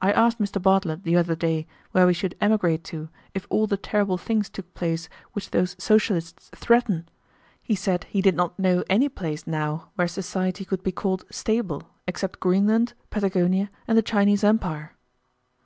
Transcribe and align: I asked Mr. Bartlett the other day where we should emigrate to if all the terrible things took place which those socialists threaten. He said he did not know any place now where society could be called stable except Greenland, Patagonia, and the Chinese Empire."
I 0.00 0.12
asked 0.12 0.38
Mr. 0.38 0.62
Bartlett 0.62 1.02
the 1.02 1.16
other 1.16 1.34
day 1.34 1.66
where 1.90 2.06
we 2.06 2.14
should 2.14 2.36
emigrate 2.40 2.84
to 2.84 3.08
if 3.34 3.48
all 3.50 3.66
the 3.66 3.76
terrible 3.76 4.16
things 4.16 4.48
took 4.48 4.72
place 4.74 5.08
which 5.32 5.50
those 5.50 5.74
socialists 5.76 6.50
threaten. 6.54 7.08
He 7.64 7.74
said 7.74 8.04
he 8.04 8.22
did 8.22 8.36
not 8.36 8.60
know 8.60 8.84
any 8.88 9.08
place 9.08 9.44
now 9.44 9.88
where 9.96 10.06
society 10.06 10.64
could 10.64 10.84
be 10.84 10.92
called 10.92 11.24
stable 11.32 11.82
except 12.06 12.38
Greenland, 12.38 12.94
Patagonia, 13.10 13.68
and 13.88 13.98
the 13.98 14.02
Chinese 14.02 14.44
Empire." 14.44 14.92